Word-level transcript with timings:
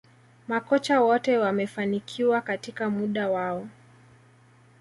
Makocha 0.47 1.01
wote 1.01 1.37
wamefanikiwa 1.37 2.41
katika 2.41 2.89
muda 2.89 3.29
wao 3.29 3.67